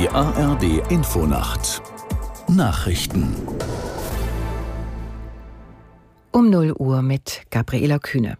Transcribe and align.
Die 0.00 0.08
ARD 0.08 0.90
Infonacht 0.90 1.82
Nachrichten 2.48 3.36
Um 6.32 6.48
0 6.48 6.72
Uhr 6.72 7.02
mit 7.02 7.42
Gabriela 7.50 7.98
Kühne. 7.98 8.38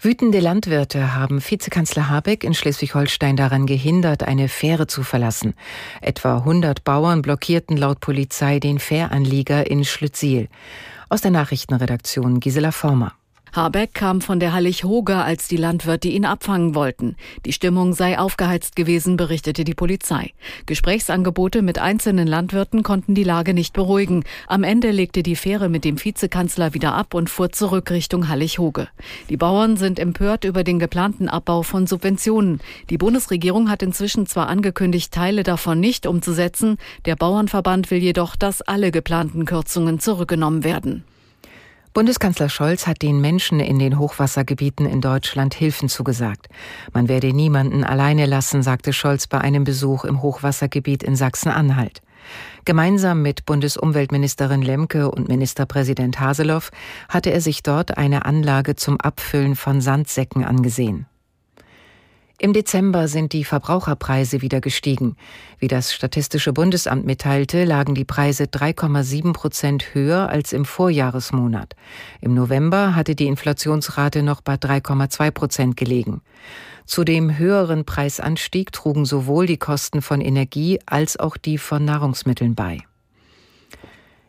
Wütende 0.00 0.40
Landwirte 0.40 1.14
haben 1.14 1.40
Vizekanzler 1.40 2.08
Habeck 2.10 2.42
in 2.42 2.54
Schleswig-Holstein 2.54 3.36
daran 3.36 3.66
gehindert, 3.66 4.24
eine 4.24 4.48
Fähre 4.48 4.88
zu 4.88 5.04
verlassen. 5.04 5.54
Etwa 6.00 6.38
100 6.38 6.82
Bauern 6.82 7.22
blockierten 7.22 7.76
laut 7.76 8.00
Polizei 8.00 8.58
den 8.58 8.80
Fähranlieger 8.80 9.70
in 9.70 9.84
Schlüttsiel. 9.84 10.48
Aus 11.08 11.20
der 11.20 11.30
Nachrichtenredaktion 11.30 12.40
Gisela 12.40 12.72
Former. 12.72 13.12
Habeck 13.52 13.94
kam 13.94 14.20
von 14.20 14.38
der 14.38 14.52
Hallig-Hoger, 14.52 15.24
als 15.24 15.48
die 15.48 15.56
Landwirte 15.56 16.08
ihn 16.08 16.26
abfangen 16.26 16.74
wollten. 16.74 17.16
Die 17.46 17.52
Stimmung 17.52 17.94
sei 17.94 18.18
aufgeheizt 18.18 18.76
gewesen, 18.76 19.16
berichtete 19.16 19.64
die 19.64 19.74
Polizei. 19.74 20.32
Gesprächsangebote 20.66 21.62
mit 21.62 21.78
einzelnen 21.78 22.26
Landwirten 22.26 22.82
konnten 22.82 23.14
die 23.14 23.24
Lage 23.24 23.54
nicht 23.54 23.72
beruhigen. 23.72 24.24
Am 24.46 24.62
Ende 24.62 24.90
legte 24.90 25.22
die 25.22 25.36
Fähre 25.36 25.68
mit 25.68 25.84
dem 25.84 26.02
Vizekanzler 26.02 26.74
wieder 26.74 26.94
ab 26.94 27.14
und 27.14 27.30
fuhr 27.30 27.50
zurück 27.50 27.90
Richtung 27.90 28.28
Hallig-Hoge. 28.28 28.88
Die 29.30 29.38
Bauern 29.38 29.76
sind 29.76 29.98
empört 29.98 30.44
über 30.44 30.62
den 30.62 30.78
geplanten 30.78 31.28
Abbau 31.28 31.62
von 31.62 31.86
Subventionen. 31.86 32.60
Die 32.90 32.98
Bundesregierung 32.98 33.70
hat 33.70 33.82
inzwischen 33.82 34.26
zwar 34.26 34.48
angekündigt, 34.48 35.12
Teile 35.12 35.44
davon 35.44 35.80
nicht 35.80 36.06
umzusetzen, 36.06 36.76
der 37.06 37.16
Bauernverband 37.16 37.90
will 37.90 38.02
jedoch, 38.02 38.36
dass 38.36 38.60
alle 38.60 38.90
geplanten 38.90 39.46
Kürzungen 39.46 39.98
zurückgenommen 39.98 40.62
werden. 40.62 41.04
Bundeskanzler 41.96 42.50
Scholz 42.50 42.86
hat 42.86 43.00
den 43.00 43.22
Menschen 43.22 43.58
in 43.58 43.78
den 43.78 43.98
Hochwassergebieten 43.98 44.84
in 44.84 45.00
Deutschland 45.00 45.54
Hilfen 45.54 45.88
zugesagt. 45.88 46.46
Man 46.92 47.08
werde 47.08 47.32
niemanden 47.32 47.84
alleine 47.84 48.26
lassen, 48.26 48.62
sagte 48.62 48.92
Scholz 48.92 49.26
bei 49.26 49.40
einem 49.40 49.64
Besuch 49.64 50.04
im 50.04 50.20
Hochwassergebiet 50.20 51.02
in 51.02 51.16
Sachsen-Anhalt. 51.16 52.02
Gemeinsam 52.66 53.22
mit 53.22 53.46
Bundesumweltministerin 53.46 54.60
Lemke 54.60 55.10
und 55.10 55.28
Ministerpräsident 55.28 56.20
Haseloff 56.20 56.70
hatte 57.08 57.32
er 57.32 57.40
sich 57.40 57.62
dort 57.62 57.96
eine 57.96 58.26
Anlage 58.26 58.76
zum 58.76 59.00
Abfüllen 59.00 59.56
von 59.56 59.80
Sandsäcken 59.80 60.44
angesehen. 60.44 61.06
Im 62.38 62.52
Dezember 62.52 63.08
sind 63.08 63.32
die 63.32 63.44
Verbraucherpreise 63.44 64.42
wieder 64.42 64.60
gestiegen. 64.60 65.16
Wie 65.58 65.68
das 65.68 65.94
Statistische 65.94 66.52
Bundesamt 66.52 67.06
mitteilte, 67.06 67.64
lagen 67.64 67.94
die 67.94 68.04
Preise 68.04 68.44
3,7 68.44 69.32
Prozent 69.32 69.94
höher 69.94 70.28
als 70.28 70.52
im 70.52 70.66
Vorjahresmonat. 70.66 71.74
Im 72.20 72.34
November 72.34 72.94
hatte 72.94 73.14
die 73.14 73.26
Inflationsrate 73.26 74.22
noch 74.22 74.42
bei 74.42 74.56
3,2 74.56 75.30
Prozent 75.30 75.76
gelegen. 75.78 76.20
Zu 76.84 77.04
dem 77.04 77.38
höheren 77.38 77.86
Preisanstieg 77.86 78.70
trugen 78.70 79.06
sowohl 79.06 79.46
die 79.46 79.56
Kosten 79.56 80.02
von 80.02 80.20
Energie 80.20 80.78
als 80.84 81.18
auch 81.18 81.38
die 81.38 81.56
von 81.56 81.86
Nahrungsmitteln 81.86 82.54
bei. 82.54 82.82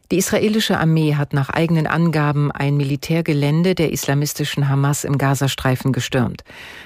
Die 0.10 0.18
israelische 0.18 0.80
Armee 0.80 1.16
hat 1.16 1.34
nach 1.34 1.50
eigenen 1.50 1.86
Angaben 1.86 2.50
ein 2.52 2.78
Militärgelände 2.78 3.76
der 3.76 3.92
islamistischen 3.92 4.70
Hamas 4.70 5.04
im 5.04 5.18
Gazastreifen 5.18 5.92
gestürmt. 5.92 6.44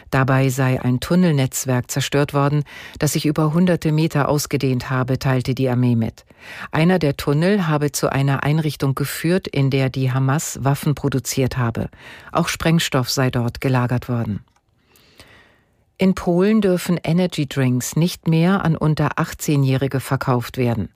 Dabei 0.09 0.50
sei 0.50 0.81
ein 0.81 1.00
Tunnelnetzwerk 1.00 1.91
zerstört 1.91 2.33
worden, 2.33 2.63
das 2.97 3.13
sich 3.13 3.28
über 3.28 3.53
hunderte 3.53 3.91
Meter 3.91 4.28
ausgedehnt 4.28 4.89
habe, 4.89 5.19
teilte 5.19 5.53
die 5.53 5.69
Armee 5.69 5.95
mit. 5.95 6.25
Einer 6.72 6.97
der 6.97 7.16
Tunnel 7.16 7.67
habe 7.67 7.91
zu 7.91 8.11
einer 8.11 8.44
Einrichtung 8.44 8.95
geführt, 8.95 9.47
in 9.47 9.69
der 9.69 9.89
die 9.89 10.11
Hamas 10.11 10.58
Waffen 10.63 10.95
produziert 10.95 11.58
habe. 11.59 11.89
Auch 12.31 12.47
Sprengstoff 12.47 13.11
sei 13.11 13.30
dort 13.30 13.61
gelagert 13.61 14.09
worden. 14.09 14.39
In 16.00 16.16
Polen 16.16 16.61
dürfen 16.61 17.00
Energy 17.03 17.47
Drinks 17.47 17.95
nicht 17.95 18.28
mehr 18.28 18.66
an 18.66 18.75
unter 18.75 19.19
18-Jährige 19.19 20.00
verkauft 20.00 20.58
werden. 20.58 20.89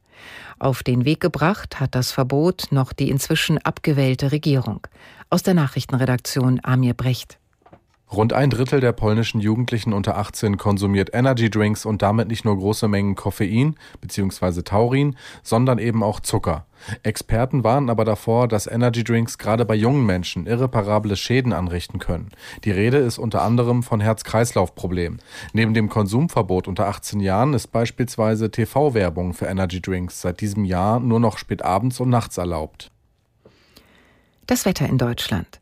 Auf 0.59 0.83
den 0.83 1.05
Weg 1.05 1.19
gebracht 1.19 1.79
hat 1.79 1.95
das 1.95 2.11
Verbot 2.11 2.67
noch 2.71 2.93
die 2.93 3.09
inzwischen 3.09 3.57
abgewählte 3.57 4.31
Regierung. 4.31 4.87
Aus 5.29 5.43
der 5.43 5.53
Nachrichtenredaktion 5.53 6.59
Amir 6.63 6.93
Brecht. 6.93 7.39
Rund 8.11 8.33
ein 8.33 8.51
Drittel 8.51 8.81
der 8.81 8.91
polnischen 8.91 9.41
Jugendlichen 9.41 9.91
unter 9.91 10.17
18 10.17 10.57
konsumiert 10.57 11.09
Energy 11.13 11.49
Drinks 11.49 11.85
und 11.85 12.03
damit 12.03 12.27
nicht 12.27 12.45
nur 12.45 12.55
große 12.55 12.87
Mengen 12.87 13.15
Koffein 13.15 13.75
bzw. 13.99 14.61
Taurin, 14.61 15.15
sondern 15.41 15.79
eben 15.79 16.03
auch 16.03 16.19
Zucker. 16.19 16.65
Experten 17.01 17.63
warnen 17.63 17.89
aber 17.89 18.05
davor, 18.05 18.47
dass 18.47 18.67
Energy 18.67 19.03
Drinks 19.03 19.39
gerade 19.39 19.65
bei 19.65 19.73
jungen 19.73 20.05
Menschen 20.05 20.45
irreparable 20.45 21.15
Schäden 21.15 21.51
anrichten 21.51 21.97
können. 21.97 22.29
Die 22.63 22.71
Rede 22.71 22.97
ist 22.97 23.17
unter 23.17 23.41
anderem 23.41 23.81
von 23.81 23.99
Herz-Kreislauf-Problemen. 23.99 25.19
Neben 25.53 25.73
dem 25.73 25.89
Konsumverbot 25.89 26.67
unter 26.67 26.87
18 26.87 27.19
Jahren 27.19 27.55
ist 27.55 27.67
beispielsweise 27.67 28.51
TV-Werbung 28.51 29.33
für 29.33 29.47
Energy 29.47 29.81
Drinks 29.81 30.21
seit 30.21 30.41
diesem 30.41 30.63
Jahr 30.63 30.99
nur 30.99 31.19
noch 31.19 31.39
spät 31.39 31.63
abends 31.63 31.99
und 31.99 32.09
nachts 32.09 32.37
erlaubt. 32.37 32.91
Das 34.45 34.65
Wetter 34.65 34.87
in 34.87 34.99
Deutschland. 34.99 35.59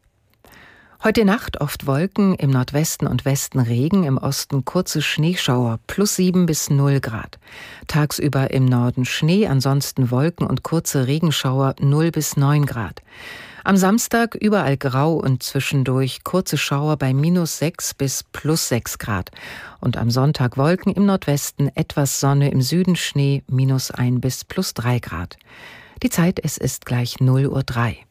Heute 1.04 1.26
Nacht 1.26 1.60
oft 1.60 1.86
Wolken, 1.86 2.34
im 2.36 2.50
Nordwesten 2.50 3.10
und 3.10 3.26
Westen 3.26 3.60
Regen, 3.60 4.06
im 4.06 4.18
Osten 4.18 4.64
kurze 4.64 5.02
Schneeschauer, 5.02 5.80
plus 5.86 6.16
sieben 6.16 6.46
bis 6.46 6.70
null 6.70 7.02
Grad. 7.02 7.40
Tagsüber 7.88 8.52
im 8.52 8.64
Norden 8.64 9.04
Schnee, 9.04 9.46
ansonsten 9.46 10.12
Wolken 10.12 10.48
und 10.48 10.64
kurze 10.64 11.06
Regenschauer, 11.06 11.76
null 11.82 12.12
bis 12.12 12.38
neun 12.38 12.66
Grad. 12.66 13.02
Am 13.66 13.76
Samstag 13.76 14.36
überall 14.36 14.78
grau 14.78 15.16
und 15.16 15.44
zwischendurch 15.44 16.24
kurze 16.24 16.58
Schauer 16.58 16.96
bei 16.96 17.14
minus 17.14 17.58
sechs 17.58 17.94
bis 17.94 18.24
plus 18.24 18.70
sechs 18.70 18.98
Grad. 18.98 19.30
Und 19.82 19.98
am 19.98 20.10
Sonntag 20.10 20.56
Wolken 20.56 20.94
im 20.94 21.06
Nordwesten, 21.06 21.70
etwas 21.76 22.22
Sonne, 22.22 22.50
im 22.50 22.62
Süden 22.62 22.96
Schnee, 22.96 23.44
minus 23.50 23.92
ein 23.92 24.22
bis 24.22 24.46
plus 24.46 24.74
drei 24.74 25.00
Grad. 25.00 25.36
Die 26.02 26.10
Zeit, 26.10 26.40
es 26.42 26.58
ist 26.58 26.86
gleich 26.86 27.20
null 27.20 27.48
Uhr 27.48 27.64
drei. 27.64 28.06